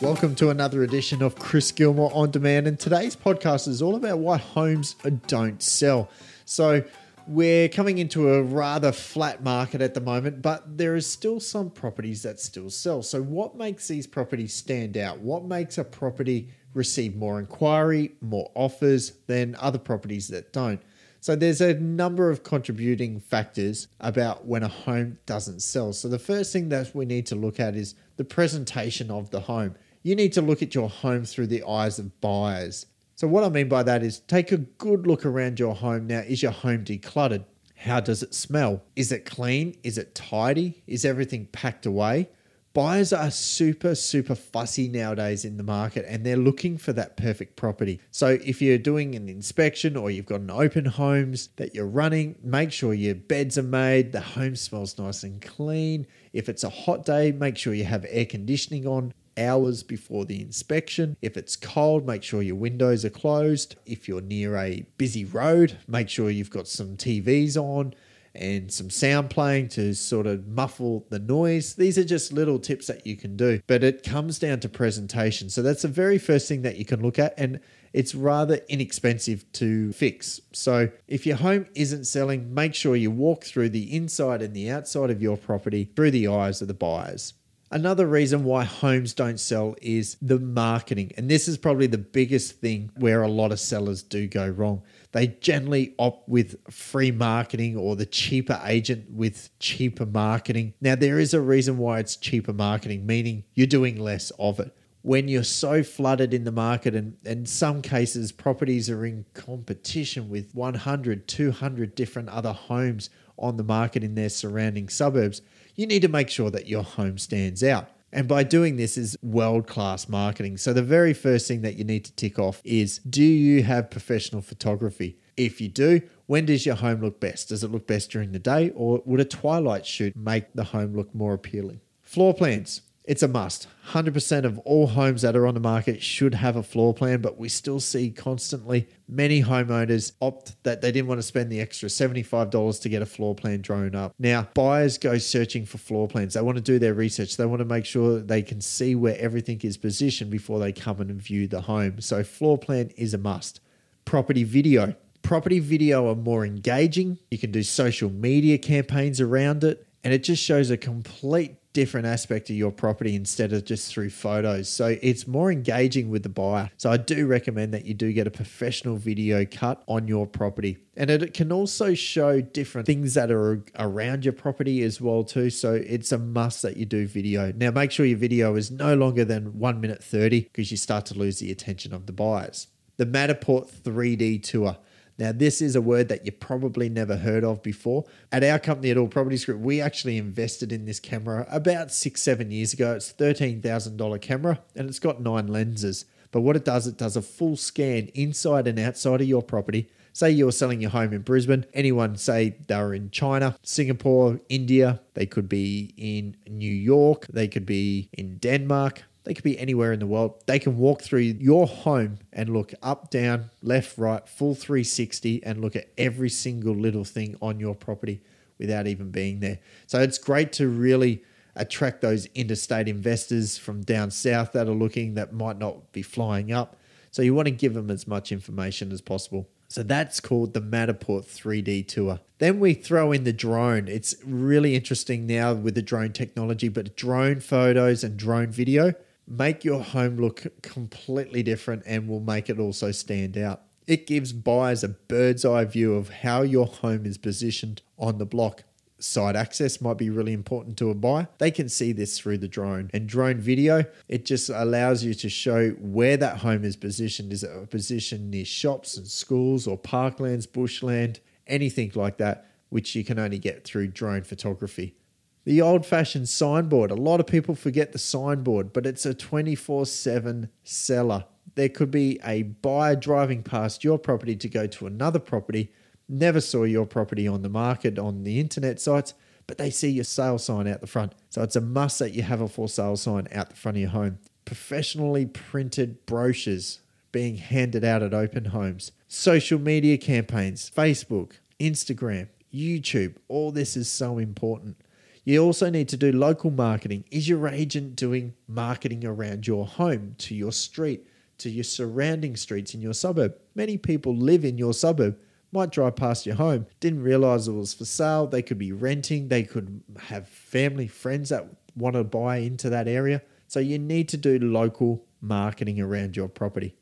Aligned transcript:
Welcome 0.00 0.34
to 0.36 0.50
another 0.50 0.82
edition 0.82 1.22
of 1.22 1.36
Chris 1.36 1.70
Gilmore 1.70 2.10
on 2.12 2.32
Demand. 2.32 2.66
And 2.66 2.78
today's 2.78 3.14
podcast 3.14 3.68
is 3.68 3.80
all 3.80 3.94
about 3.94 4.18
why 4.18 4.38
homes 4.38 4.96
don't 5.28 5.62
sell. 5.62 6.10
So, 6.44 6.82
we're 7.28 7.68
coming 7.68 7.98
into 7.98 8.34
a 8.34 8.42
rather 8.42 8.90
flat 8.90 9.42
market 9.44 9.80
at 9.80 9.94
the 9.94 10.00
moment, 10.00 10.42
but 10.42 10.76
there 10.76 10.96
is 10.96 11.06
still 11.06 11.38
some 11.38 11.70
properties 11.70 12.22
that 12.24 12.40
still 12.40 12.70
sell. 12.70 13.02
So, 13.02 13.22
what 13.22 13.56
makes 13.56 13.86
these 13.86 14.06
properties 14.06 14.52
stand 14.52 14.96
out? 14.96 15.20
What 15.20 15.44
makes 15.44 15.78
a 15.78 15.84
property 15.84 16.50
receive 16.74 17.14
more 17.14 17.38
inquiry, 17.38 18.16
more 18.20 18.50
offers 18.54 19.12
than 19.28 19.56
other 19.60 19.78
properties 19.78 20.26
that 20.28 20.52
don't? 20.52 20.82
So 21.24 21.34
there's 21.34 21.62
a 21.62 21.72
number 21.72 22.28
of 22.28 22.42
contributing 22.42 23.18
factors 23.18 23.88
about 23.98 24.44
when 24.44 24.62
a 24.62 24.68
home 24.68 25.16
doesn't 25.24 25.60
sell. 25.60 25.94
So 25.94 26.06
the 26.06 26.18
first 26.18 26.52
thing 26.52 26.68
that 26.68 26.94
we 26.94 27.06
need 27.06 27.24
to 27.28 27.34
look 27.34 27.58
at 27.58 27.74
is 27.74 27.94
the 28.18 28.24
presentation 28.24 29.10
of 29.10 29.30
the 29.30 29.40
home. 29.40 29.74
You 30.06 30.14
need 30.14 30.34
to 30.34 30.42
look 30.42 30.60
at 30.60 30.74
your 30.74 30.90
home 30.90 31.24
through 31.24 31.46
the 31.46 31.64
eyes 31.66 31.98
of 31.98 32.20
buyers. 32.20 32.84
So 33.14 33.26
what 33.26 33.42
I 33.42 33.48
mean 33.48 33.70
by 33.70 33.82
that 33.84 34.02
is 34.02 34.20
take 34.20 34.52
a 34.52 34.58
good 34.58 35.06
look 35.06 35.24
around 35.24 35.58
your 35.58 35.74
home 35.74 36.06
now. 36.06 36.18
Is 36.18 36.42
your 36.42 36.52
home 36.52 36.84
decluttered? 36.84 37.46
How 37.74 38.00
does 38.00 38.22
it 38.22 38.34
smell? 38.34 38.82
Is 38.96 39.12
it 39.12 39.24
clean? 39.24 39.78
Is 39.82 39.96
it 39.96 40.14
tidy? 40.14 40.82
Is 40.86 41.06
everything 41.06 41.46
packed 41.52 41.86
away? 41.86 42.28
Buyers 42.74 43.14
are 43.14 43.30
super, 43.30 43.94
super 43.94 44.34
fussy 44.34 44.88
nowadays 44.88 45.46
in 45.46 45.56
the 45.56 45.62
market 45.62 46.04
and 46.06 46.22
they're 46.22 46.36
looking 46.36 46.76
for 46.76 46.92
that 46.92 47.16
perfect 47.16 47.56
property. 47.56 47.98
So, 48.10 48.36
if 48.44 48.60
you're 48.60 48.76
doing 48.76 49.14
an 49.14 49.30
inspection 49.30 49.96
or 49.96 50.10
you've 50.10 50.26
got 50.26 50.40
an 50.40 50.50
open 50.50 50.84
homes 50.84 51.48
that 51.56 51.74
you're 51.74 51.86
running, 51.86 52.34
make 52.42 52.72
sure 52.72 52.92
your 52.92 53.14
beds 53.14 53.56
are 53.56 53.62
made, 53.62 54.12
the 54.12 54.20
home 54.20 54.56
smells 54.56 54.98
nice 54.98 55.22
and 55.22 55.40
clean. 55.40 56.06
If 56.34 56.50
it's 56.50 56.64
a 56.64 56.68
hot 56.68 57.06
day, 57.06 57.32
make 57.32 57.56
sure 57.56 57.72
you 57.72 57.84
have 57.84 58.04
air 58.10 58.26
conditioning 58.26 58.86
on 58.86 59.14
hours 59.38 59.82
before 59.82 60.24
the 60.24 60.40
inspection. 60.40 61.16
If 61.22 61.36
it's 61.36 61.56
cold, 61.56 62.06
make 62.06 62.22
sure 62.22 62.42
your 62.42 62.56
windows 62.56 63.04
are 63.04 63.10
closed. 63.10 63.76
If 63.86 64.08
you're 64.08 64.20
near 64.20 64.56
a 64.56 64.86
busy 64.98 65.24
road, 65.24 65.78
make 65.86 66.08
sure 66.08 66.30
you've 66.30 66.50
got 66.50 66.68
some 66.68 66.96
TVs 66.96 67.56
on 67.56 67.94
and 68.34 68.72
some 68.72 68.90
sound 68.90 69.30
playing 69.30 69.68
to 69.68 69.94
sort 69.94 70.26
of 70.26 70.46
muffle 70.48 71.06
the 71.10 71.18
noise. 71.18 71.74
These 71.74 71.98
are 71.98 72.04
just 72.04 72.32
little 72.32 72.58
tips 72.58 72.88
that 72.88 73.06
you 73.06 73.16
can 73.16 73.36
do, 73.36 73.60
but 73.66 73.84
it 73.84 74.02
comes 74.02 74.38
down 74.38 74.60
to 74.60 74.68
presentation. 74.68 75.48
So 75.48 75.62
that's 75.62 75.82
the 75.82 75.88
very 75.88 76.18
first 76.18 76.48
thing 76.48 76.62
that 76.62 76.76
you 76.76 76.84
can 76.84 77.00
look 77.00 77.18
at, 77.18 77.34
and 77.38 77.60
it's 77.92 78.14
rather 78.14 78.56
inexpensive 78.68 79.50
to 79.52 79.92
fix. 79.92 80.40
So 80.52 80.90
if 81.06 81.26
your 81.26 81.36
home 81.36 81.66
isn't 81.76 82.04
selling, 82.06 82.52
make 82.52 82.74
sure 82.74 82.96
you 82.96 83.12
walk 83.12 83.44
through 83.44 83.68
the 83.68 83.94
inside 83.94 84.42
and 84.42 84.52
the 84.52 84.68
outside 84.70 85.10
of 85.10 85.22
your 85.22 85.36
property 85.36 85.84
through 85.94 86.10
the 86.10 86.26
eyes 86.26 86.60
of 86.60 86.66
the 86.66 86.74
buyers. 86.74 87.34
Another 87.74 88.06
reason 88.06 88.44
why 88.44 88.64
homes 88.64 89.12
don't 89.12 89.38
sell 89.38 89.74
is 89.82 90.16
the 90.22 90.38
marketing. 90.38 91.12
And 91.16 91.28
this 91.28 91.48
is 91.48 91.58
probably 91.58 91.88
the 91.88 91.98
biggest 91.98 92.60
thing 92.60 92.90
where 92.96 93.22
a 93.22 93.28
lot 93.28 93.50
of 93.50 93.60
sellers 93.60 94.02
do 94.02 94.26
go 94.26 94.48
wrong 94.48 94.82
they 95.14 95.28
generally 95.28 95.94
opt 95.96 96.28
with 96.28 96.56
free 96.68 97.12
marketing 97.12 97.76
or 97.76 97.94
the 97.94 98.04
cheaper 98.04 98.60
agent 98.64 99.08
with 99.08 99.48
cheaper 99.60 100.04
marketing. 100.04 100.74
Now, 100.80 100.96
there 100.96 101.20
is 101.20 101.32
a 101.32 101.40
reason 101.40 101.78
why 101.78 102.00
it's 102.00 102.16
cheaper 102.16 102.52
marketing, 102.52 103.06
meaning 103.06 103.44
you're 103.54 103.68
doing 103.68 103.96
less 103.96 104.32
of 104.40 104.58
it. 104.58 104.76
When 105.02 105.28
you're 105.28 105.44
so 105.44 105.84
flooded 105.84 106.34
in 106.34 106.42
the 106.42 106.50
market, 106.50 106.96
and 106.96 107.16
in 107.24 107.46
some 107.46 107.80
cases, 107.80 108.32
properties 108.32 108.90
are 108.90 109.06
in 109.06 109.24
competition 109.34 110.28
with 110.28 110.52
100, 110.52 111.28
200 111.28 111.94
different 111.94 112.28
other 112.30 112.52
homes 112.52 113.08
on 113.38 113.56
the 113.56 113.62
market 113.62 114.02
in 114.02 114.16
their 114.16 114.30
surrounding 114.30 114.88
suburbs, 114.88 115.42
you 115.74 115.86
need 115.86 116.02
to 116.02 116.08
make 116.08 116.28
sure 116.28 116.50
that 116.50 116.68
your 116.68 116.82
home 116.82 117.18
stands 117.18 117.62
out. 117.62 117.88
And 118.12 118.28
by 118.28 118.44
doing 118.44 118.76
this 118.76 118.96
is 118.96 119.16
world 119.22 119.66
class 119.66 120.08
marketing. 120.08 120.56
So 120.56 120.72
the 120.72 120.82
very 120.82 121.12
first 121.12 121.48
thing 121.48 121.62
that 121.62 121.74
you 121.74 121.82
need 121.82 122.04
to 122.04 122.12
tick 122.12 122.38
off 122.38 122.62
is 122.64 122.98
do 122.98 123.24
you 123.24 123.64
have 123.64 123.90
professional 123.90 124.40
photography? 124.40 125.18
If 125.36 125.60
you 125.60 125.68
do, 125.68 126.00
when 126.26 126.46
does 126.46 126.64
your 126.64 126.76
home 126.76 127.00
look 127.00 127.18
best? 127.18 127.48
Does 127.48 127.64
it 127.64 127.72
look 127.72 127.88
best 127.88 128.12
during 128.12 128.30
the 128.30 128.38
day 128.38 128.70
or 128.76 129.02
would 129.04 129.18
a 129.18 129.24
twilight 129.24 129.84
shoot 129.84 130.14
make 130.14 130.52
the 130.54 130.62
home 130.62 130.94
look 130.94 131.12
more 131.12 131.34
appealing? 131.34 131.80
Floor 132.02 132.32
plans. 132.32 132.82
It's 133.04 133.22
a 133.22 133.28
must. 133.28 133.68
100% 133.90 134.44
of 134.44 134.58
all 134.60 134.86
homes 134.86 135.20
that 135.20 135.36
are 135.36 135.46
on 135.46 135.52
the 135.52 135.60
market 135.60 136.02
should 136.02 136.32
have 136.32 136.56
a 136.56 136.62
floor 136.62 136.94
plan, 136.94 137.20
but 137.20 137.36
we 137.36 137.50
still 137.50 137.78
see 137.78 138.10
constantly 138.10 138.88
many 139.06 139.42
homeowners 139.42 140.12
opt 140.22 140.62
that 140.62 140.80
they 140.80 140.90
didn't 140.90 141.08
want 141.08 141.18
to 141.18 141.22
spend 141.22 141.52
the 141.52 141.60
extra 141.60 141.90
$75 141.90 142.80
to 142.80 142.88
get 142.88 143.02
a 143.02 143.06
floor 143.06 143.34
plan 143.34 143.60
drawn 143.60 143.94
up. 143.94 144.14
Now, 144.18 144.48
buyers 144.54 144.96
go 144.96 145.18
searching 145.18 145.66
for 145.66 145.76
floor 145.76 146.08
plans. 146.08 146.32
They 146.32 146.40
want 146.40 146.56
to 146.56 146.62
do 146.62 146.78
their 146.78 146.94
research. 146.94 147.36
They 147.36 147.44
want 147.44 147.58
to 147.58 147.66
make 147.66 147.84
sure 147.84 148.20
they 148.20 148.40
can 148.40 148.62
see 148.62 148.94
where 148.94 149.18
everything 149.18 149.60
is 149.60 149.76
positioned 149.76 150.30
before 150.30 150.58
they 150.58 150.72
come 150.72 151.02
and 151.02 151.20
view 151.20 151.46
the 151.46 151.60
home. 151.60 152.00
So, 152.00 152.24
floor 152.24 152.56
plan 152.56 152.90
is 152.96 153.12
a 153.12 153.18
must. 153.18 153.60
Property 154.06 154.44
video. 154.44 154.94
Property 155.20 155.58
video 155.58 156.08
are 156.10 156.14
more 156.14 156.46
engaging. 156.46 157.18
You 157.30 157.36
can 157.36 157.50
do 157.50 157.62
social 157.62 158.08
media 158.08 158.56
campaigns 158.56 159.20
around 159.20 159.62
it, 159.62 159.86
and 160.02 160.14
it 160.14 160.24
just 160.24 160.42
shows 160.42 160.70
a 160.70 160.78
complete 160.78 161.56
different 161.74 162.06
aspect 162.06 162.48
of 162.48 162.56
your 162.56 162.70
property 162.70 163.14
instead 163.14 163.52
of 163.52 163.64
just 163.66 163.92
through 163.92 164.08
photos. 164.08 164.68
So 164.68 164.96
it's 165.02 165.26
more 165.26 165.52
engaging 165.52 166.08
with 166.08 166.22
the 166.22 166.28
buyer. 166.30 166.70
So 166.78 166.90
I 166.90 166.96
do 166.96 167.26
recommend 167.26 167.74
that 167.74 167.84
you 167.84 167.92
do 167.92 168.12
get 168.12 168.26
a 168.26 168.30
professional 168.30 168.96
video 168.96 169.44
cut 169.44 169.82
on 169.86 170.08
your 170.08 170.26
property. 170.26 170.78
And 170.96 171.10
it 171.10 171.34
can 171.34 171.52
also 171.52 171.92
show 171.92 172.40
different 172.40 172.86
things 172.86 173.14
that 173.14 173.30
are 173.30 173.62
around 173.78 174.24
your 174.24 174.32
property 174.32 174.82
as 174.82 175.00
well 175.00 175.24
too. 175.24 175.50
So 175.50 175.74
it's 175.74 176.12
a 176.12 176.18
must 176.18 176.62
that 176.62 176.76
you 176.76 176.86
do 176.86 177.06
video. 177.06 177.52
Now 177.52 177.72
make 177.72 177.90
sure 177.90 178.06
your 178.06 178.18
video 178.18 178.54
is 178.54 178.70
no 178.70 178.94
longer 178.94 179.24
than 179.24 179.58
1 179.58 179.80
minute 179.80 180.02
30 180.02 180.42
because 180.42 180.70
you 180.70 180.76
start 180.76 181.04
to 181.06 181.14
lose 181.14 181.40
the 181.40 181.50
attention 181.50 181.92
of 181.92 182.06
the 182.06 182.12
buyers. 182.12 182.68
The 182.96 183.06
Matterport 183.06 183.68
3D 183.82 184.44
tour. 184.44 184.76
Now, 185.18 185.30
this 185.30 185.62
is 185.62 185.76
a 185.76 185.80
word 185.80 186.08
that 186.08 186.26
you 186.26 186.32
probably 186.32 186.88
never 186.88 187.16
heard 187.16 187.44
of 187.44 187.62
before. 187.62 188.04
At 188.32 188.42
our 188.42 188.58
company 188.58 188.90
at 188.90 188.98
All 188.98 189.06
Properties 189.06 189.44
Group, 189.44 189.60
we 189.60 189.80
actually 189.80 190.18
invested 190.18 190.72
in 190.72 190.86
this 190.86 190.98
camera 190.98 191.46
about 191.50 191.92
six, 191.92 192.20
seven 192.20 192.50
years 192.50 192.72
ago. 192.72 192.94
It's 192.94 193.12
$13,000 193.12 194.20
camera 194.20 194.60
and 194.74 194.88
it's 194.88 194.98
got 194.98 195.20
nine 195.20 195.46
lenses. 195.46 196.04
But 196.32 196.40
what 196.40 196.56
it 196.56 196.64
does, 196.64 196.88
it 196.88 196.96
does 196.96 197.16
a 197.16 197.22
full 197.22 197.56
scan 197.56 198.08
inside 198.08 198.66
and 198.66 198.76
outside 198.78 199.20
of 199.20 199.28
your 199.28 199.42
property. 199.42 199.88
Say 200.12 200.30
you're 200.32 200.52
selling 200.52 200.80
your 200.80 200.90
home 200.90 201.12
in 201.12 201.22
Brisbane, 201.22 201.64
anyone 201.74 202.16
say 202.16 202.56
they're 202.66 202.94
in 202.94 203.10
China, 203.10 203.56
Singapore, 203.62 204.40
India, 204.48 205.00
they 205.14 205.26
could 205.26 205.48
be 205.48 205.92
in 205.96 206.36
New 206.48 206.72
York, 206.72 207.26
they 207.32 207.48
could 207.48 207.66
be 207.66 208.08
in 208.12 208.38
Denmark, 208.38 209.02
they 209.24 209.34
could 209.34 209.44
be 209.44 209.58
anywhere 209.58 209.92
in 209.92 210.00
the 210.00 210.06
world. 210.06 210.42
They 210.46 210.58
can 210.58 210.76
walk 210.76 211.02
through 211.02 211.20
your 211.20 211.66
home 211.66 212.18
and 212.32 212.50
look 212.50 212.74
up, 212.82 213.10
down, 213.10 213.50
left, 213.62 213.96
right, 213.98 214.28
full 214.28 214.54
360 214.54 215.42
and 215.44 215.60
look 215.60 215.74
at 215.74 215.88
every 215.96 216.28
single 216.28 216.74
little 216.74 217.04
thing 217.04 217.36
on 217.40 217.58
your 217.58 217.74
property 217.74 218.20
without 218.58 218.86
even 218.86 219.10
being 219.10 219.40
there. 219.40 219.58
So 219.86 220.00
it's 220.00 220.18
great 220.18 220.52
to 220.54 220.68
really 220.68 221.22
attract 221.56 222.02
those 222.02 222.26
interstate 222.34 222.86
investors 222.86 223.56
from 223.56 223.82
down 223.82 224.10
south 224.10 224.52
that 224.52 224.68
are 224.68 224.74
looking 224.74 225.14
that 225.14 225.32
might 225.32 225.58
not 225.58 225.92
be 225.92 226.02
flying 226.02 226.52
up. 226.52 226.76
So 227.10 227.22
you 227.22 227.34
want 227.34 227.46
to 227.46 227.52
give 227.52 227.74
them 227.74 227.90
as 227.90 228.06
much 228.06 228.30
information 228.30 228.92
as 228.92 229.00
possible. 229.00 229.48
So 229.68 229.82
that's 229.82 230.20
called 230.20 230.52
the 230.52 230.60
Matterport 230.60 231.24
3D 231.24 231.88
tour. 231.88 232.20
Then 232.38 232.60
we 232.60 232.74
throw 232.74 233.12
in 233.12 233.24
the 233.24 233.32
drone. 233.32 233.88
It's 233.88 234.14
really 234.24 234.74
interesting 234.74 235.26
now 235.26 235.54
with 235.54 235.74
the 235.74 235.82
drone 235.82 236.12
technology, 236.12 236.68
but 236.68 236.96
drone 236.96 237.40
photos 237.40 238.04
and 238.04 238.16
drone 238.16 238.48
video 238.48 238.94
make 239.26 239.64
your 239.64 239.82
home 239.82 240.16
look 240.16 240.46
completely 240.62 241.42
different 241.42 241.82
and 241.86 242.08
will 242.08 242.20
make 242.20 242.48
it 242.50 242.58
also 242.58 242.90
stand 242.90 243.36
out. 243.36 243.62
It 243.86 244.06
gives 244.06 244.32
buyers 244.32 244.82
a 244.82 244.88
bird's 244.88 245.44
eye 245.44 245.64
view 245.64 245.94
of 245.94 246.08
how 246.08 246.42
your 246.42 246.66
home 246.66 247.04
is 247.04 247.18
positioned 247.18 247.82
on 247.98 248.18
the 248.18 248.26
block. 248.26 248.64
Side 248.98 249.36
access 249.36 249.82
might 249.82 249.98
be 249.98 250.08
really 250.08 250.32
important 250.32 250.78
to 250.78 250.88
a 250.88 250.94
buyer. 250.94 251.28
They 251.36 251.50
can 251.50 251.68
see 251.68 251.92
this 251.92 252.18
through 252.18 252.38
the 252.38 252.48
drone. 252.48 252.90
And 252.94 253.06
drone 253.06 253.38
video, 253.38 253.84
it 254.08 254.24
just 254.24 254.48
allows 254.48 255.04
you 255.04 255.12
to 255.14 255.28
show 255.28 255.70
where 255.72 256.16
that 256.16 256.38
home 256.38 256.64
is 256.64 256.76
positioned. 256.76 257.32
Is 257.32 257.42
it 257.42 257.50
a 257.54 257.66
position 257.66 258.30
near 258.30 258.46
shops 258.46 258.96
and 258.96 259.06
schools 259.06 259.66
or 259.66 259.76
parklands, 259.76 260.50
bushland, 260.50 261.20
anything 261.46 261.92
like 261.94 262.16
that, 262.18 262.46
which 262.70 262.94
you 262.94 263.04
can 263.04 263.18
only 263.18 263.38
get 263.38 263.64
through 263.64 263.88
drone 263.88 264.22
photography. 264.22 264.96
The 265.44 265.60
old 265.60 265.84
fashioned 265.84 266.28
signboard. 266.28 266.90
A 266.90 266.94
lot 266.94 267.20
of 267.20 267.26
people 267.26 267.54
forget 267.54 267.92
the 267.92 267.98
signboard, 267.98 268.72
but 268.72 268.86
it's 268.86 269.04
a 269.04 269.12
24 269.12 269.86
7 269.86 270.48
seller. 270.62 271.26
There 271.54 271.68
could 271.68 271.90
be 271.90 272.18
a 272.24 272.42
buyer 272.42 272.96
driving 272.96 273.42
past 273.42 273.84
your 273.84 273.98
property 273.98 274.36
to 274.36 274.48
go 274.48 274.66
to 274.66 274.86
another 274.86 275.18
property, 275.18 275.70
never 276.08 276.40
saw 276.40 276.64
your 276.64 276.86
property 276.86 277.28
on 277.28 277.42
the 277.42 277.48
market 277.48 277.98
on 277.98 278.24
the 278.24 278.40
internet 278.40 278.80
sites, 278.80 279.14
but 279.46 279.58
they 279.58 279.70
see 279.70 279.90
your 279.90 280.04
sale 280.04 280.38
sign 280.38 280.66
out 280.66 280.80
the 280.80 280.86
front. 280.86 281.12
So 281.28 281.42
it's 281.42 281.56
a 281.56 281.60
must 281.60 281.98
that 281.98 282.14
you 282.14 282.22
have 282.22 282.40
a 282.40 282.48
for 282.48 282.68
sale 282.68 282.96
sign 282.96 283.28
out 283.30 283.50
the 283.50 283.56
front 283.56 283.76
of 283.76 283.82
your 283.82 283.90
home. 283.90 284.18
Professionally 284.46 285.26
printed 285.26 286.04
brochures 286.06 286.80
being 287.12 287.36
handed 287.36 287.84
out 287.84 288.02
at 288.02 288.14
open 288.14 288.46
homes, 288.46 288.92
social 289.06 289.58
media 289.58 289.96
campaigns, 289.96 290.70
Facebook, 290.74 291.34
Instagram, 291.60 292.28
YouTube, 292.52 293.16
all 293.28 293.52
this 293.52 293.76
is 293.76 293.88
so 293.88 294.18
important. 294.18 294.76
You 295.24 295.42
also 295.42 295.70
need 295.70 295.88
to 295.88 295.96
do 295.96 296.12
local 296.12 296.50
marketing. 296.50 297.04
Is 297.10 297.28
your 297.28 297.48
agent 297.48 297.96
doing 297.96 298.34
marketing 298.46 299.06
around 299.06 299.46
your 299.46 299.66
home, 299.66 300.16
to 300.18 300.34
your 300.34 300.52
street, 300.52 301.06
to 301.38 301.48
your 301.48 301.64
surrounding 301.64 302.36
streets 302.36 302.74
in 302.74 302.82
your 302.82 302.92
suburb? 302.92 303.34
Many 303.54 303.78
people 303.78 304.14
live 304.14 304.44
in 304.44 304.58
your 304.58 304.74
suburb, 304.74 305.18
might 305.50 305.70
drive 305.70 305.96
past 305.96 306.26
your 306.26 306.34
home, 306.34 306.66
didn't 306.78 307.02
realize 307.02 307.48
it 307.48 307.52
was 307.52 307.72
for 307.72 307.86
sale. 307.86 308.26
They 308.26 308.42
could 308.42 308.58
be 308.58 308.72
renting, 308.72 309.28
they 309.28 309.44
could 309.44 309.82
have 309.98 310.28
family, 310.28 310.88
friends 310.88 311.30
that 311.30 311.46
want 311.74 311.94
to 311.94 312.04
buy 312.04 312.38
into 312.38 312.68
that 312.70 312.86
area. 312.86 313.22
So 313.48 313.60
you 313.60 313.78
need 313.78 314.10
to 314.10 314.18
do 314.18 314.38
local 314.38 315.06
marketing 315.22 315.80
around 315.80 316.16
your 316.16 316.28
property. 316.28 316.76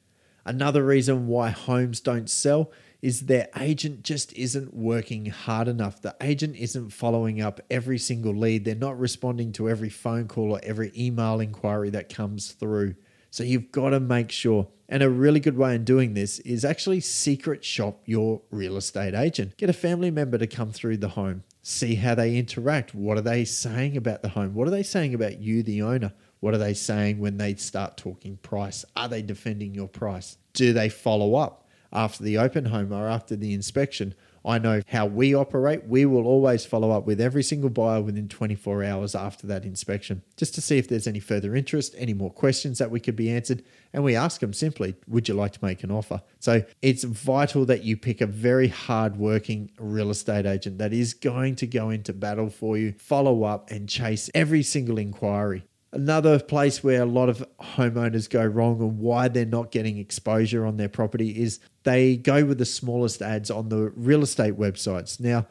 Another 0.44 0.84
reason 0.84 1.28
why 1.28 1.50
homes 1.50 2.00
don't 2.00 2.28
sell 2.28 2.72
is 3.02 3.22
their 3.26 3.48
agent 3.58 4.04
just 4.04 4.32
isn't 4.34 4.72
working 4.72 5.26
hard 5.26 5.66
enough. 5.66 6.00
The 6.00 6.14
agent 6.20 6.56
isn't 6.56 6.90
following 6.90 7.40
up 7.40 7.60
every 7.68 7.98
single 7.98 8.32
lead. 8.32 8.64
They're 8.64 8.76
not 8.76 8.98
responding 8.98 9.52
to 9.54 9.68
every 9.68 9.90
phone 9.90 10.28
call 10.28 10.52
or 10.52 10.60
every 10.62 10.92
email 10.96 11.40
inquiry 11.40 11.90
that 11.90 12.14
comes 12.14 12.52
through. 12.52 12.94
So 13.30 13.42
you've 13.42 13.72
got 13.72 13.90
to 13.90 14.00
make 14.00 14.30
sure. 14.30 14.68
And 14.88 15.02
a 15.02 15.10
really 15.10 15.40
good 15.40 15.56
way 15.56 15.74
in 15.74 15.84
doing 15.84 16.14
this 16.14 16.38
is 16.40 16.64
actually 16.64 17.00
secret 17.00 17.64
shop 17.64 18.02
your 18.04 18.42
real 18.50 18.76
estate 18.76 19.14
agent. 19.14 19.56
Get 19.56 19.70
a 19.70 19.74
family 19.74 20.10
member 20.10 20.38
to 20.38 20.46
come 20.46 20.70
through 20.70 20.98
the 20.98 21.08
home, 21.08 21.42
see 21.62 21.96
how 21.96 22.14
they 22.14 22.36
interact. 22.36 22.94
What 22.94 23.18
are 23.18 23.22
they 23.22 23.44
saying 23.44 23.96
about 23.96 24.22
the 24.22 24.28
home? 24.28 24.54
What 24.54 24.68
are 24.68 24.72
they 24.72 24.82
saying 24.82 25.14
about 25.14 25.40
you, 25.40 25.62
the 25.62 25.82
owner? 25.82 26.12
What 26.40 26.54
are 26.54 26.58
they 26.58 26.74
saying 26.74 27.20
when 27.20 27.38
they 27.38 27.54
start 27.54 27.96
talking 27.96 28.36
price? 28.36 28.84
Are 28.94 29.08
they 29.08 29.22
defending 29.22 29.74
your 29.74 29.88
price? 29.88 30.36
Do 30.52 30.72
they 30.72 30.90
follow 30.90 31.34
up? 31.36 31.61
After 31.92 32.22
the 32.24 32.38
open 32.38 32.66
home 32.66 32.92
or 32.92 33.08
after 33.08 33.36
the 33.36 33.54
inspection. 33.54 34.14
I 34.44 34.58
know 34.58 34.82
how 34.88 35.06
we 35.06 35.34
operate. 35.34 35.86
We 35.86 36.04
will 36.04 36.26
always 36.26 36.64
follow 36.64 36.90
up 36.90 37.06
with 37.06 37.20
every 37.20 37.42
single 37.42 37.70
buyer 37.70 38.02
within 38.02 38.28
24 38.28 38.82
hours 38.82 39.14
after 39.14 39.46
that 39.46 39.64
inspection, 39.64 40.22
just 40.36 40.54
to 40.56 40.60
see 40.60 40.78
if 40.78 40.88
there's 40.88 41.06
any 41.06 41.20
further 41.20 41.54
interest, 41.54 41.94
any 41.96 42.12
more 42.12 42.30
questions 42.30 42.78
that 42.78 42.90
we 42.90 42.98
could 42.98 43.14
be 43.14 43.30
answered. 43.30 43.62
And 43.92 44.02
we 44.02 44.16
ask 44.16 44.40
them 44.40 44.52
simply, 44.52 44.96
Would 45.06 45.28
you 45.28 45.34
like 45.34 45.52
to 45.52 45.64
make 45.64 45.84
an 45.84 45.90
offer? 45.90 46.22
So 46.40 46.64
it's 46.80 47.04
vital 47.04 47.64
that 47.66 47.84
you 47.84 47.96
pick 47.96 48.20
a 48.20 48.26
very 48.26 48.68
hard-working 48.68 49.70
real 49.78 50.10
estate 50.10 50.46
agent 50.46 50.78
that 50.78 50.92
is 50.92 51.14
going 51.14 51.56
to 51.56 51.66
go 51.66 51.90
into 51.90 52.12
battle 52.12 52.50
for 52.50 52.76
you, 52.76 52.94
follow 52.98 53.44
up, 53.44 53.70
and 53.70 53.88
chase 53.88 54.28
every 54.34 54.62
single 54.62 54.98
inquiry. 54.98 55.64
Another 55.94 56.38
place 56.38 56.82
where 56.82 57.02
a 57.02 57.06
lot 57.06 57.28
of 57.28 57.44
homeowners 57.60 58.30
go 58.30 58.44
wrong 58.44 58.80
and 58.80 58.98
why 58.98 59.28
they're 59.28 59.44
not 59.44 59.70
getting 59.70 59.98
exposure 59.98 60.64
on 60.64 60.78
their 60.78 60.88
property 60.88 61.42
is 61.42 61.60
they 61.82 62.16
go 62.16 62.46
with 62.46 62.56
the 62.56 62.64
smallest 62.64 63.20
ads 63.20 63.50
on 63.50 63.68
the 63.68 63.92
real 63.94 64.22
estate 64.22 64.58
websites. 64.58 65.20
Now, 65.20 65.46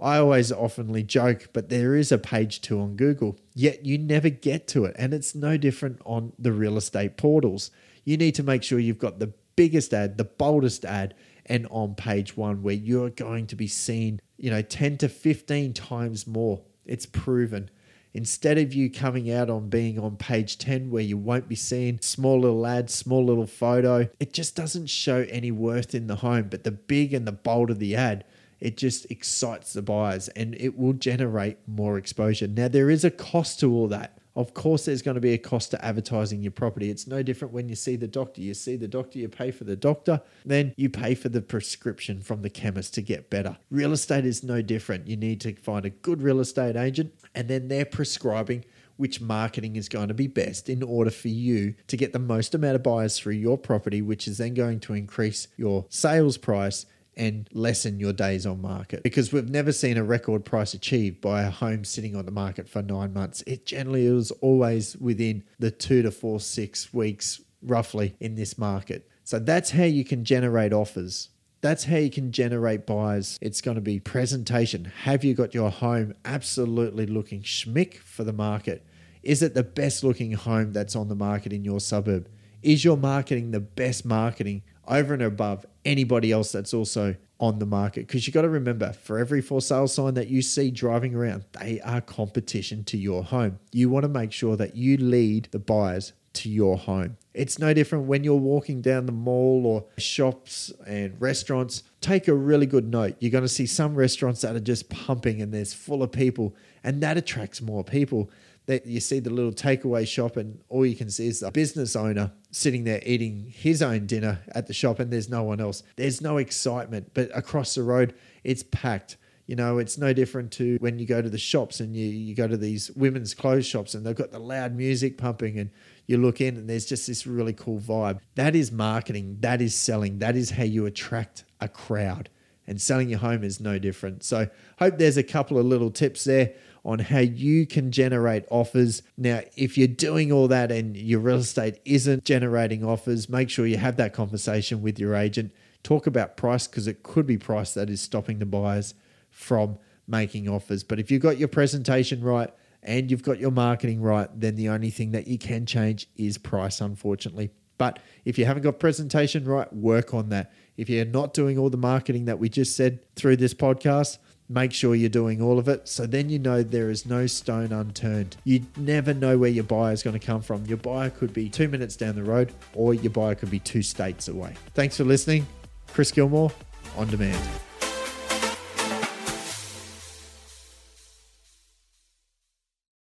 I 0.00 0.16
always 0.16 0.50
oftenly 0.50 1.06
joke, 1.06 1.50
but 1.52 1.68
there 1.68 1.94
is 1.94 2.10
a 2.10 2.18
page 2.18 2.62
two 2.62 2.80
on 2.80 2.96
Google, 2.96 3.38
yet 3.54 3.84
you 3.84 3.98
never 3.98 4.30
get 4.30 4.66
to 4.68 4.86
it. 4.86 4.96
And 4.98 5.12
it's 5.12 5.34
no 5.34 5.58
different 5.58 6.00
on 6.04 6.32
the 6.38 6.52
real 6.52 6.78
estate 6.78 7.18
portals. 7.18 7.70
You 8.04 8.16
need 8.16 8.34
to 8.36 8.42
make 8.42 8.62
sure 8.62 8.78
you've 8.78 8.98
got 8.98 9.18
the 9.18 9.32
biggest 9.56 9.92
ad, 9.92 10.16
the 10.16 10.24
boldest 10.24 10.86
ad, 10.86 11.14
and 11.46 11.66
on 11.70 11.94
page 11.94 12.36
one 12.36 12.62
where 12.62 12.74
you're 12.74 13.10
going 13.10 13.46
to 13.48 13.56
be 13.56 13.66
seen, 13.66 14.20
you 14.38 14.50
know, 14.50 14.62
10 14.62 14.98
to 14.98 15.08
15 15.08 15.74
times 15.74 16.26
more. 16.26 16.62
It's 16.86 17.06
proven. 17.06 17.70
Instead 18.14 18.58
of 18.58 18.74
you 18.74 18.90
coming 18.90 19.30
out 19.30 19.48
on 19.48 19.68
being 19.68 19.98
on 19.98 20.16
page 20.16 20.58
10 20.58 20.90
where 20.90 21.02
you 21.02 21.16
won't 21.16 21.48
be 21.48 21.54
seen, 21.54 22.00
small 22.02 22.40
little 22.40 22.66
ad, 22.66 22.90
small 22.90 23.24
little 23.24 23.46
photo, 23.46 24.08
it 24.20 24.32
just 24.32 24.54
doesn't 24.54 24.88
show 24.88 25.26
any 25.30 25.50
worth 25.50 25.94
in 25.94 26.06
the 26.06 26.16
home. 26.16 26.48
But 26.50 26.64
the 26.64 26.72
big 26.72 27.14
and 27.14 27.26
the 27.26 27.32
bold 27.32 27.70
of 27.70 27.78
the 27.78 27.96
ad, 27.96 28.24
it 28.60 28.76
just 28.76 29.10
excites 29.10 29.72
the 29.72 29.82
buyers 29.82 30.28
and 30.28 30.54
it 30.56 30.78
will 30.78 30.92
generate 30.92 31.56
more 31.66 31.96
exposure. 31.96 32.46
Now, 32.46 32.68
there 32.68 32.90
is 32.90 33.04
a 33.04 33.10
cost 33.10 33.60
to 33.60 33.72
all 33.72 33.88
that. 33.88 34.18
Of 34.34 34.54
course, 34.54 34.86
there's 34.86 35.02
going 35.02 35.16
to 35.16 35.20
be 35.20 35.34
a 35.34 35.38
cost 35.38 35.70
to 35.72 35.84
advertising 35.84 36.42
your 36.42 36.52
property. 36.52 36.90
It's 36.90 37.06
no 37.06 37.22
different 37.22 37.52
when 37.52 37.68
you 37.68 37.74
see 37.74 37.96
the 37.96 38.08
doctor. 38.08 38.40
You 38.40 38.54
see 38.54 38.76
the 38.76 38.88
doctor, 38.88 39.18
you 39.18 39.28
pay 39.28 39.50
for 39.50 39.64
the 39.64 39.76
doctor, 39.76 40.22
then 40.44 40.72
you 40.76 40.88
pay 40.88 41.14
for 41.14 41.28
the 41.28 41.42
prescription 41.42 42.20
from 42.20 42.42
the 42.42 42.50
chemist 42.50 42.94
to 42.94 43.02
get 43.02 43.28
better. 43.28 43.58
Real 43.70 43.92
estate 43.92 44.24
is 44.24 44.42
no 44.42 44.62
different. 44.62 45.06
You 45.06 45.16
need 45.16 45.40
to 45.42 45.54
find 45.54 45.84
a 45.84 45.90
good 45.90 46.22
real 46.22 46.40
estate 46.40 46.76
agent, 46.76 47.12
and 47.34 47.48
then 47.48 47.68
they're 47.68 47.84
prescribing 47.84 48.64
which 48.96 49.20
marketing 49.20 49.76
is 49.76 49.88
going 49.88 50.08
to 50.08 50.14
be 50.14 50.26
best 50.26 50.68
in 50.68 50.82
order 50.82 51.10
for 51.10 51.28
you 51.28 51.74
to 51.88 51.96
get 51.96 52.12
the 52.12 52.18
most 52.18 52.54
amount 52.54 52.76
of 52.76 52.82
buyers 52.82 53.18
through 53.18 53.32
your 53.32 53.58
property, 53.58 54.00
which 54.00 54.28
is 54.28 54.38
then 54.38 54.54
going 54.54 54.78
to 54.80 54.94
increase 54.94 55.48
your 55.56 55.86
sales 55.88 56.36
price 56.36 56.86
and 57.16 57.48
lessen 57.52 58.00
your 58.00 58.12
days 58.12 58.46
on 58.46 58.60
market 58.60 59.02
because 59.02 59.32
we've 59.32 59.50
never 59.50 59.72
seen 59.72 59.96
a 59.96 60.04
record 60.04 60.44
price 60.44 60.74
achieved 60.74 61.20
by 61.20 61.42
a 61.42 61.50
home 61.50 61.84
sitting 61.84 62.16
on 62.16 62.24
the 62.24 62.32
market 62.32 62.68
for 62.68 62.82
nine 62.82 63.12
months. 63.12 63.42
It 63.46 63.66
generally 63.66 64.06
is 64.06 64.30
always 64.40 64.96
within 64.96 65.44
the 65.58 65.70
two 65.70 66.02
to 66.02 66.10
four, 66.10 66.40
six 66.40 66.92
weeks 66.92 67.40
roughly 67.62 68.14
in 68.20 68.34
this 68.34 68.58
market. 68.58 69.08
So 69.24 69.38
that's 69.38 69.70
how 69.70 69.84
you 69.84 70.04
can 70.04 70.24
generate 70.24 70.72
offers. 70.72 71.28
That's 71.60 71.84
how 71.84 71.96
you 71.96 72.10
can 72.10 72.32
generate 72.32 72.86
buyers. 72.86 73.38
It's 73.40 73.60
going 73.60 73.76
to 73.76 73.80
be 73.80 74.00
presentation. 74.00 74.86
Have 75.02 75.22
you 75.22 75.34
got 75.34 75.54
your 75.54 75.70
home 75.70 76.14
absolutely 76.24 77.06
looking 77.06 77.42
schmick 77.42 77.98
for 77.98 78.24
the 78.24 78.32
market? 78.32 78.84
Is 79.22 79.42
it 79.42 79.54
the 79.54 79.62
best 79.62 80.02
looking 80.02 80.32
home 80.32 80.72
that's 80.72 80.96
on 80.96 81.08
the 81.08 81.14
market 81.14 81.52
in 81.52 81.62
your 81.62 81.78
suburb? 81.78 82.28
Is 82.62 82.84
your 82.84 82.96
marketing 82.96 83.52
the 83.52 83.60
best 83.60 84.04
marketing 84.04 84.62
over 84.88 85.14
and 85.14 85.22
above 85.22 85.64
anybody 85.84 86.32
else 86.32 86.52
that's 86.52 86.74
also 86.74 87.16
on 87.40 87.58
the 87.58 87.66
market. 87.66 88.06
Because 88.06 88.26
you 88.26 88.32
got 88.32 88.42
to 88.42 88.48
remember, 88.48 88.92
for 88.92 89.18
every 89.18 89.40
for 89.40 89.60
sale 89.60 89.88
sign 89.88 90.14
that 90.14 90.28
you 90.28 90.42
see 90.42 90.70
driving 90.70 91.14
around, 91.14 91.44
they 91.60 91.80
are 91.80 92.00
competition 92.00 92.84
to 92.84 92.96
your 92.96 93.24
home. 93.24 93.58
You 93.72 93.90
want 93.90 94.04
to 94.04 94.08
make 94.08 94.32
sure 94.32 94.56
that 94.56 94.76
you 94.76 94.96
lead 94.96 95.48
the 95.50 95.58
buyers 95.58 96.12
to 96.34 96.48
your 96.48 96.78
home. 96.78 97.16
It's 97.34 97.58
no 97.58 97.74
different 97.74 98.06
when 98.06 98.24
you're 98.24 98.36
walking 98.36 98.80
down 98.80 99.06
the 99.06 99.12
mall 99.12 99.66
or 99.66 99.84
shops 99.98 100.72
and 100.86 101.20
restaurants. 101.20 101.82
Take 102.00 102.28
a 102.28 102.34
really 102.34 102.66
good 102.66 102.88
note. 102.88 103.16
You're 103.18 103.30
going 103.30 103.44
to 103.44 103.48
see 103.48 103.66
some 103.66 103.94
restaurants 103.94 104.42
that 104.42 104.54
are 104.54 104.60
just 104.60 104.88
pumping 104.88 105.42
and 105.42 105.52
there's 105.52 105.74
full 105.74 106.02
of 106.02 106.12
people, 106.12 106.54
and 106.84 107.02
that 107.02 107.16
attracts 107.16 107.60
more 107.60 107.84
people 107.84 108.30
that 108.66 108.86
you 108.86 109.00
see 109.00 109.18
the 109.18 109.30
little 109.30 109.52
takeaway 109.52 110.06
shop 110.06 110.36
and 110.36 110.60
all 110.68 110.86
you 110.86 110.94
can 110.94 111.10
see 111.10 111.26
is 111.26 111.40
the 111.40 111.50
business 111.50 111.96
owner 111.96 112.32
sitting 112.50 112.84
there 112.84 113.00
eating 113.04 113.52
his 113.54 113.82
own 113.82 114.06
dinner 114.06 114.40
at 114.54 114.66
the 114.66 114.74
shop 114.74 115.00
and 115.00 115.12
there's 115.12 115.28
no 115.28 115.42
one 115.42 115.60
else. 115.60 115.82
There's 115.96 116.20
no 116.20 116.36
excitement, 116.38 117.10
but 117.14 117.30
across 117.36 117.74
the 117.74 117.82
road 117.82 118.14
it's 118.44 118.62
packed. 118.62 119.16
You 119.46 119.56
know, 119.56 119.78
it's 119.78 119.98
no 119.98 120.12
different 120.12 120.52
to 120.52 120.76
when 120.80 121.00
you 121.00 121.06
go 121.06 121.20
to 121.20 121.28
the 121.28 121.38
shops 121.38 121.80
and 121.80 121.96
you, 121.96 122.06
you 122.06 122.34
go 122.34 122.46
to 122.46 122.56
these 122.56 122.90
women's 122.92 123.34
clothes 123.34 123.66
shops 123.66 123.94
and 123.94 124.06
they've 124.06 124.14
got 124.14 124.30
the 124.30 124.38
loud 124.38 124.74
music 124.74 125.18
pumping 125.18 125.58
and 125.58 125.70
you 126.06 126.16
look 126.16 126.40
in 126.40 126.56
and 126.56 126.70
there's 126.70 126.86
just 126.86 127.08
this 127.08 127.26
really 127.26 127.52
cool 127.52 127.80
vibe. 127.80 128.20
That 128.36 128.54
is 128.54 128.70
marketing, 128.70 129.38
that 129.40 129.60
is 129.60 129.74
selling, 129.74 130.20
that 130.20 130.36
is 130.36 130.50
how 130.50 130.64
you 130.64 130.86
attract 130.86 131.44
a 131.60 131.68
crowd. 131.68 132.28
And 132.68 132.80
selling 132.80 133.08
your 133.08 133.18
home 133.18 133.42
is 133.42 133.60
no 133.60 133.80
different. 133.80 134.22
So, 134.22 134.48
hope 134.78 134.96
there's 134.96 135.16
a 135.16 135.24
couple 135.24 135.58
of 135.58 135.66
little 135.66 135.90
tips 135.90 136.22
there 136.22 136.54
on 136.84 136.98
how 136.98 137.20
you 137.20 137.66
can 137.66 137.92
generate 137.92 138.44
offers. 138.50 139.02
Now, 139.16 139.42
if 139.56 139.78
you're 139.78 139.88
doing 139.88 140.32
all 140.32 140.48
that 140.48 140.72
and 140.72 140.96
your 140.96 141.20
real 141.20 141.38
estate 141.38 141.80
isn't 141.84 142.24
generating 142.24 142.84
offers, 142.84 143.28
make 143.28 143.50
sure 143.50 143.66
you 143.66 143.76
have 143.76 143.96
that 143.96 144.12
conversation 144.12 144.82
with 144.82 144.98
your 144.98 145.14
agent. 145.14 145.52
Talk 145.82 146.06
about 146.06 146.36
price 146.36 146.66
because 146.66 146.86
it 146.86 147.02
could 147.02 147.26
be 147.26 147.38
price 147.38 147.74
that 147.74 147.88
is 147.88 148.00
stopping 148.00 148.38
the 148.38 148.46
buyers 148.46 148.94
from 149.30 149.78
making 150.08 150.48
offers. 150.48 150.82
But 150.82 150.98
if 150.98 151.10
you've 151.10 151.22
got 151.22 151.38
your 151.38 151.48
presentation 151.48 152.22
right 152.22 152.52
and 152.82 153.10
you've 153.10 153.22
got 153.22 153.38
your 153.38 153.52
marketing 153.52 154.02
right, 154.02 154.28
then 154.38 154.56
the 154.56 154.68
only 154.68 154.90
thing 154.90 155.12
that 155.12 155.28
you 155.28 155.38
can 155.38 155.66
change 155.66 156.08
is 156.16 156.36
price, 156.36 156.80
unfortunately. 156.80 157.50
But 157.78 158.00
if 158.24 158.38
you 158.38 158.44
haven't 158.44 158.62
got 158.62 158.78
presentation 158.78 159.44
right, 159.44 159.72
work 159.72 160.14
on 160.14 160.28
that. 160.28 160.52
If 160.76 160.88
you're 160.88 161.04
not 161.04 161.34
doing 161.34 161.58
all 161.58 161.70
the 161.70 161.76
marketing 161.76 162.26
that 162.26 162.38
we 162.38 162.48
just 162.48 162.76
said 162.76 163.00
through 163.16 163.36
this 163.36 163.54
podcast, 163.54 164.18
Make 164.48 164.72
sure 164.72 164.94
you're 164.94 165.08
doing 165.08 165.40
all 165.40 165.58
of 165.58 165.68
it 165.68 165.88
so 165.88 166.06
then 166.06 166.28
you 166.28 166.38
know 166.38 166.62
there 166.62 166.90
is 166.90 167.06
no 167.06 167.26
stone 167.26 167.72
unturned. 167.72 168.36
You 168.44 168.66
never 168.76 169.14
know 169.14 169.38
where 169.38 169.50
your 169.50 169.64
buyer 169.64 169.92
is 169.92 170.02
going 170.02 170.18
to 170.18 170.24
come 170.24 170.42
from. 170.42 170.66
Your 170.66 170.78
buyer 170.78 171.10
could 171.10 171.32
be 171.32 171.48
two 171.48 171.68
minutes 171.68 171.96
down 171.96 172.16
the 172.16 172.22
road 172.22 172.52
or 172.74 172.92
your 172.94 173.10
buyer 173.10 173.34
could 173.34 173.50
be 173.50 173.60
two 173.60 173.82
states 173.82 174.28
away. 174.28 174.54
Thanks 174.74 174.96
for 174.96 175.04
listening. 175.04 175.46
Chris 175.88 176.10
Gilmore 176.10 176.52
on 176.96 177.08
demand. 177.08 177.38